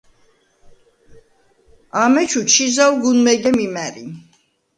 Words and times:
ამეჩუ 2.01 2.41
ჩი 2.51 2.65
ზავ 2.75 2.91
გუნ 3.03 3.17
მეგემ 3.27 3.57
იმა̈რი. 3.67 4.05